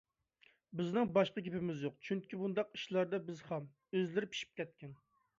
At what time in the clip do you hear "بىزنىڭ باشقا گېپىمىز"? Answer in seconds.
0.77-1.83